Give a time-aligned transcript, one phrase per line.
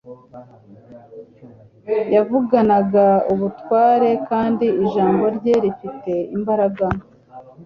[2.15, 6.85] Yavuganaga ubutware kandi ijambo rye rifite imbaraga.